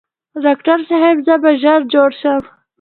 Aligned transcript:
ډاکټر 0.43 0.79
صاحب 0.89 1.17
زه 1.27 1.35
به 1.43 1.51
ژر 1.61 1.79
جوړ 1.93 2.09
شم؟ 2.21 2.41